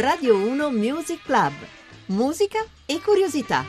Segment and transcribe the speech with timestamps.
[0.00, 1.52] Radio 1 Music Club.
[2.06, 3.66] Musica e curiosità.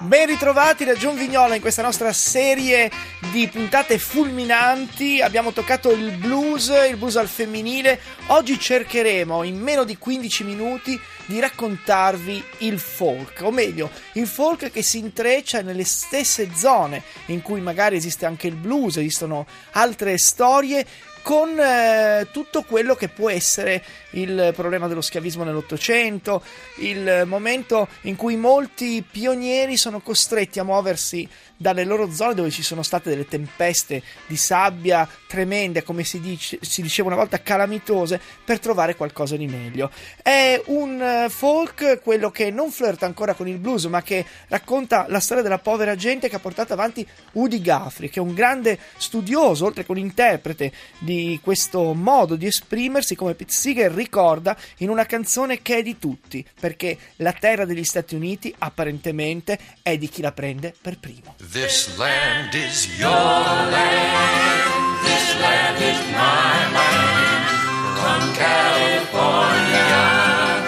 [0.00, 2.90] Ben ritrovati da John Vignola in questa nostra serie
[3.32, 5.22] di puntate fulminanti.
[5.22, 7.98] Abbiamo toccato il blues, il blues al femminile.
[8.26, 14.70] Oggi cercheremo in meno di 15 minuti di raccontarvi il folk, o meglio, il folk
[14.70, 20.18] che si intreccia nelle stesse zone in cui magari esiste anche il blues, esistono altre
[20.18, 20.86] storie
[21.28, 26.42] con eh, tutto quello che può essere il problema dello schiavismo nell'Ottocento,
[26.76, 32.62] il momento in cui molti pionieri sono costretti a muoversi dalle loro zone dove ci
[32.62, 38.20] sono state delle tempeste di sabbia tremende, come si, dice, si diceva una volta, calamitose,
[38.44, 39.90] per trovare qualcosa di meglio.
[40.22, 45.06] È un eh, folk, quello che non flirta ancora con il blues, ma che racconta
[45.08, 48.78] la storia della povera gente che ha portato avanti Udi Guthrie, che è un grande
[48.96, 55.04] studioso, oltre che un interprete di questo modo di esprimersi, come Pete ricorda in una
[55.04, 60.22] canzone che è di tutti, perché la terra degli Stati Uniti apparentemente è di chi
[60.22, 61.34] la prende per primo.
[61.50, 65.00] This land is your land.
[65.00, 67.48] This land is my land.
[67.96, 69.96] From California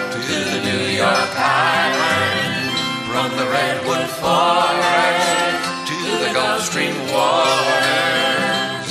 [0.09, 2.73] to the New York Island.
[3.13, 8.89] From the Redwood Forest to the Gulf Stream waters.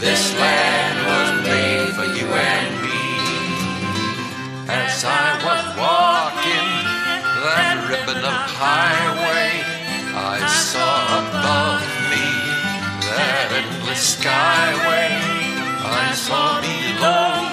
[0.00, 3.04] This land was made for you and me.
[4.72, 6.72] As I was walking
[7.44, 9.75] that ribbon of highway.
[10.18, 12.26] I saw above me
[13.12, 15.12] that endless skyway.
[15.84, 17.45] I saw below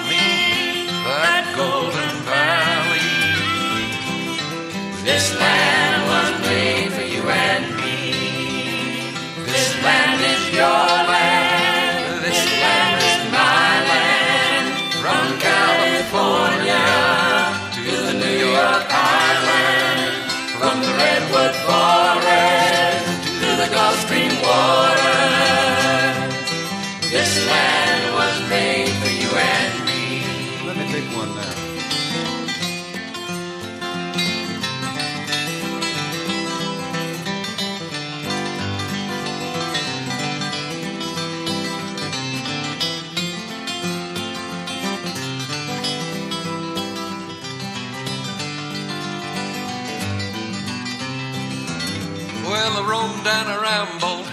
[53.04, 54.26] roamed and I rambled.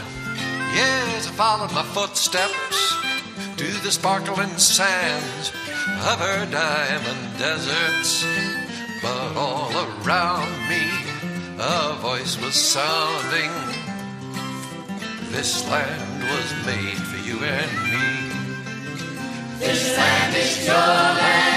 [0.74, 2.78] Yes, I followed my footsteps
[3.58, 5.50] to the sparkling sands
[6.10, 8.26] of her diamond deserts.
[9.02, 10.86] But all around me,
[11.60, 13.52] a voice was sounding.
[15.32, 18.08] This land was made for you and me.
[19.60, 21.51] This land is your land.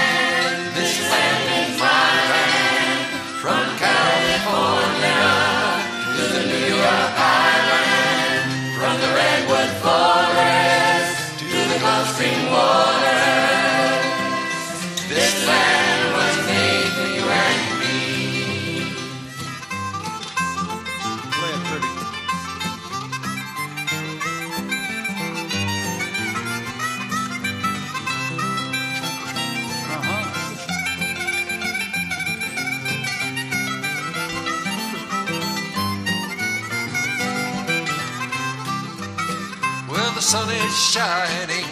[40.15, 41.67] The sun is shining.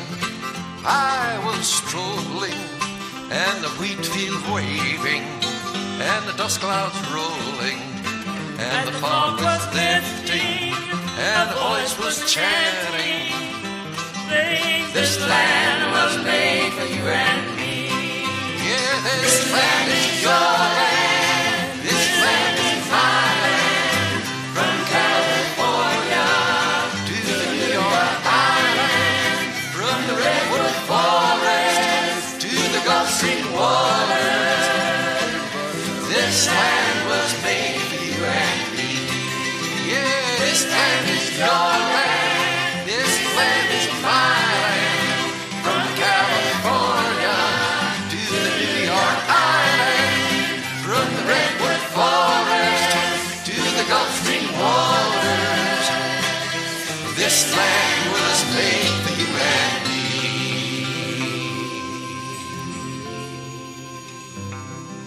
[0.84, 2.60] I was strolling,
[3.32, 5.24] and the wheat field waving,
[6.04, 7.80] and the dust clouds rolling,
[8.60, 10.76] and, the fog was lifting,
[11.16, 13.32] and the voice was chanting.
[14.92, 17.88] This land was made for you and me.
[18.60, 19.63] Yeah, this, land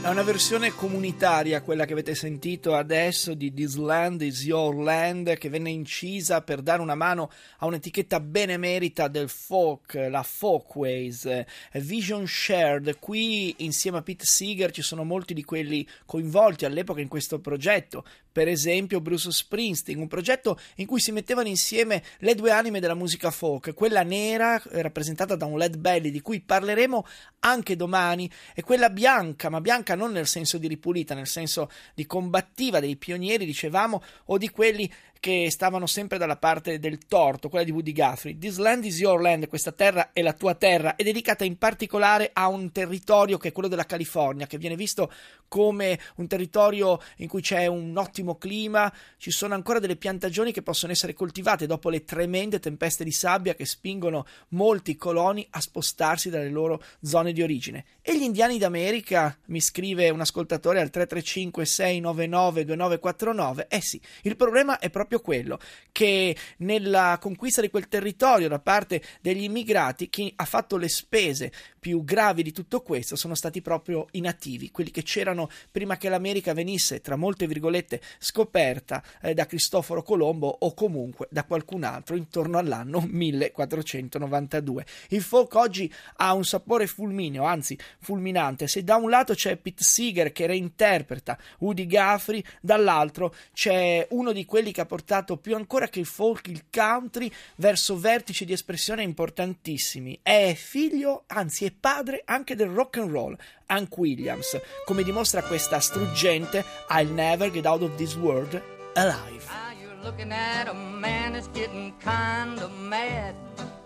[0.06, 5.36] È una versione comunitaria quella che avete sentito adesso di This Land is Your Land
[5.36, 11.28] che venne incisa per dare una mano a un'etichetta benemerita del folk, la Folkways,
[11.72, 13.00] Vision Shared.
[13.00, 18.04] Qui insieme a Pete Seeger ci sono molti di quelli coinvolti all'epoca in questo progetto,
[18.36, 22.92] per esempio Bruce Springsteen, un progetto in cui si mettevano insieme le due anime della
[22.92, 27.06] musica folk, quella nera rappresentata da un Led Belly di cui parleremo
[27.38, 32.04] anche domani e quella bianca, ma bianca non nel senso di ripulita, nel senso di
[32.04, 37.64] combattiva dei pionieri, dicevamo, o di quelli che stavano sempre dalla parte del torto, quella
[37.64, 38.38] di Woody Guthrie.
[38.38, 42.30] This land is your land, questa terra è la tua terra, è dedicata in particolare
[42.32, 45.12] a un territorio che è quello della California, che viene visto
[45.48, 50.62] come un territorio in cui c'è un ottimo clima, ci sono ancora delle piantagioni che
[50.62, 56.30] possono essere coltivate dopo le tremende tempeste di sabbia che spingono molti coloni a spostarsi
[56.30, 57.84] dalle loro zone di origine.
[58.02, 64.36] E gli indiani d'America, mi scrive un ascoltatore al 335 699 2949, eh sì, il
[64.36, 65.58] problema è proprio quello,
[65.92, 71.52] che nella conquista di quel territorio da parte degli immigrati chi ha fatto le spese
[71.78, 76.08] più gravi di tutto questo sono stati proprio i nativi, quelli che c'erano prima che
[76.08, 82.16] l'America venisse, tra molte virgolette, scoperta eh, da Cristoforo Colombo o comunque da qualcun altro
[82.16, 84.84] intorno all'anno 1492.
[85.10, 88.66] Il folk oggi ha un sapore fulmineo, anzi fulminante.
[88.66, 94.44] Se da un lato c'è Pete Seeger che reinterpreta Woody Guthrie, dall'altro c'è uno di
[94.44, 94.95] quelli che ha portato
[95.40, 100.18] più ancora che il folk, il country, verso vertici di espressione importantissimi.
[100.22, 105.80] È figlio, anzi è padre anche del rock and roll, Hank Williams, come dimostra questa
[105.80, 108.60] struggente I'll never get out of this world
[108.94, 109.46] alive.
[109.80, 113.34] You're looking at a man that's getting kind of mad.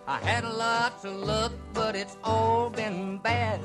[0.07, 3.59] I had lots of luck, but it's all been bad.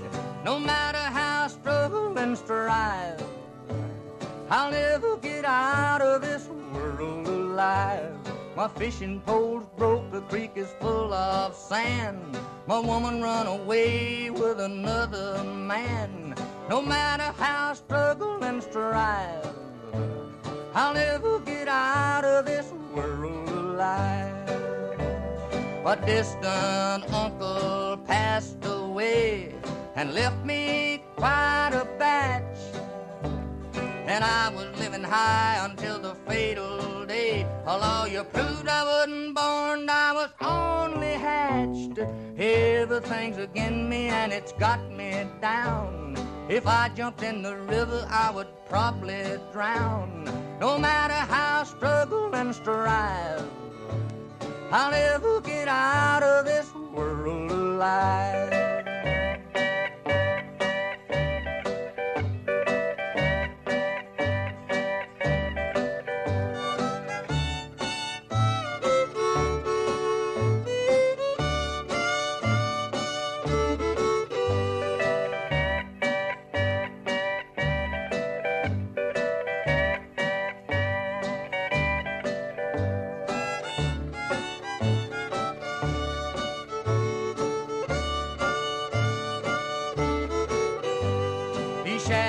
[0.44, 3.22] No matter how I struggle and strive,
[4.48, 8.12] I'll never get out of this world alive.
[8.54, 12.36] My fishing pole's broke, the creek is full of sand.
[12.66, 16.34] My woman run away with another man.
[16.68, 19.48] No matter how I struggle and strive,
[20.74, 24.34] I'll never get out of this world alive.
[25.82, 29.54] My distant uncle passed away
[29.94, 32.58] and left me quite a batch.
[34.12, 36.75] And I was living high until the fatal
[37.36, 37.46] day.
[37.66, 41.98] A lawyer proved I wasn't born, I was only hatched.
[42.38, 46.16] Everything's against me and it's got me down.
[46.48, 50.24] If I jumped in the river, I would probably drown.
[50.60, 53.44] No matter how I struggle and strive,
[54.70, 58.75] I'll never get out of this world alive.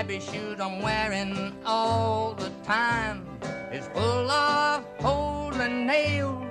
[0.07, 3.27] Shabby shoes I'm wearing all the time
[3.74, 6.45] is full of holes and nails.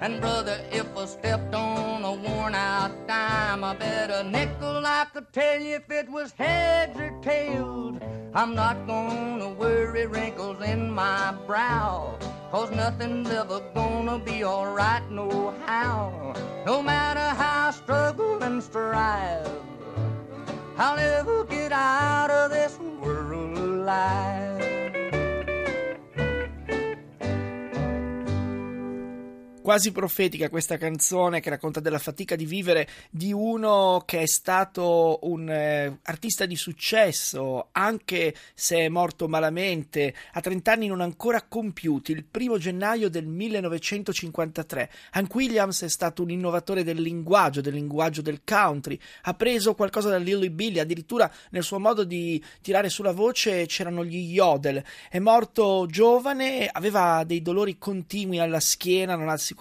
[0.00, 5.06] And brother, if I stepped on a worn out dime, I bet a nickel I
[5.12, 7.98] could tell you if it was heads or tails.
[8.34, 12.18] I'm not gonna worry wrinkles in my brow,
[12.50, 16.34] cause nothing's ever gonna be alright no how.
[16.64, 19.75] No matter how I struggle and strive.
[20.78, 24.55] I'll never get out of this world alive.
[29.66, 35.18] Quasi profetica questa canzone che racconta della fatica di vivere di uno che è stato
[35.22, 41.42] un eh, artista di successo, anche se è morto malamente, a 30 anni non ancora
[41.48, 44.88] compiuti, il primo gennaio del 1953.
[45.10, 50.10] Hank Williams è stato un innovatore del linguaggio, del linguaggio del country, ha preso qualcosa
[50.10, 54.80] da Lily Billy, addirittura nel suo modo di tirare sulla voce c'erano gli yodel.
[55.10, 59.54] È morto giovane, aveva dei dolori continui alla schiena, non ha sicuramente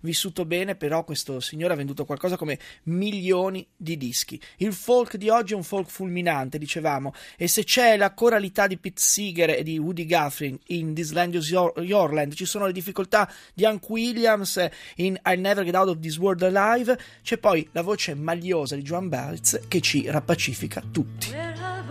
[0.00, 4.40] vissuto bene, però questo signore ha venduto qualcosa come milioni di dischi.
[4.56, 8.78] Il folk di oggi è un folk fulminante, dicevamo, e se c'è la coralità di
[8.78, 12.72] Pete Seeger e di Woody Guthrie in This Land is Your, Land, ci sono le
[12.72, 17.68] difficoltà di Hank Williams in I'll Never Get Out of This World Alive, c'è poi
[17.72, 21.30] la voce magliosa di Joan Baez che ci rappacifica tutti.
[21.30, 21.88] Where have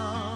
[0.00, 0.29] Young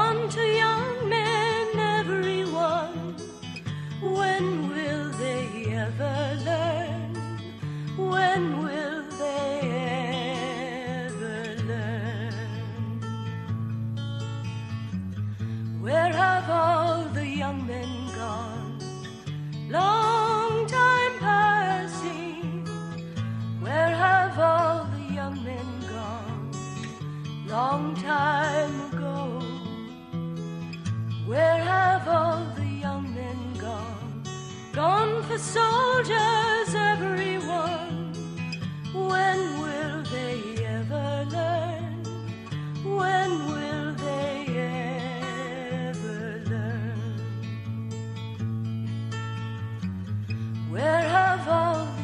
[0.00, 1.66] Gone to young men,
[2.00, 3.14] everyone.
[4.00, 5.46] When will they
[5.86, 7.12] ever learn?
[8.10, 8.69] When will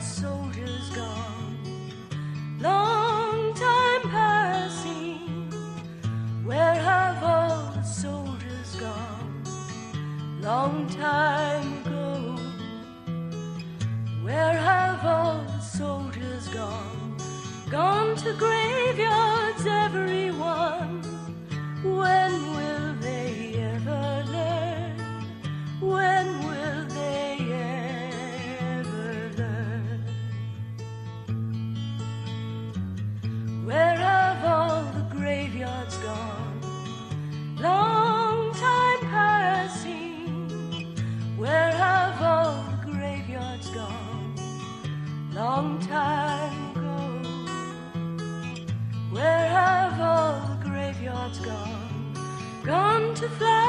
[0.00, 1.58] soldiers gone?
[2.60, 5.50] Long time passing.
[6.44, 9.44] Where have all the soldiers gone?
[10.40, 12.36] Long time ago.
[14.22, 17.16] Where have all the soldiers gone?
[17.70, 19.35] Gone to graveyards,
[53.26, 53.65] to fly.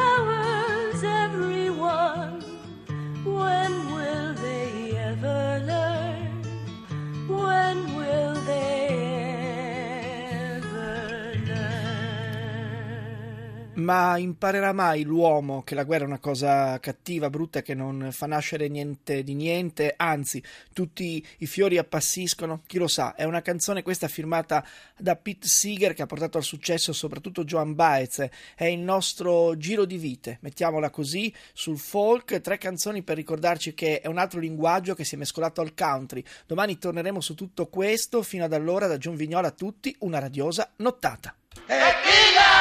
[13.87, 18.25] Ma imparerà mai l'uomo che la guerra è una cosa cattiva, brutta, che non fa
[18.25, 22.63] nascere niente di niente, anzi, tutti i fiori appassiscono?
[22.67, 24.61] Chi lo sa, è una canzone questa firmata
[24.97, 29.85] da Pete Seeger che ha portato al successo soprattutto Joan Baez, è il nostro giro
[29.85, 34.95] di vite, mettiamola così, sul folk, tre canzoni per ricordarci che è un altro linguaggio
[34.95, 36.21] che si è mescolato al country.
[36.45, 40.73] Domani torneremo su tutto questo, fino ad allora da John Vignola a tutti, una radiosa
[40.75, 41.33] nottata.
[41.67, 42.56] E chi